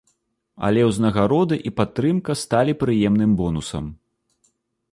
[0.67, 3.85] Але ўзнагароды і падтрымка сталі прыемным бонусам.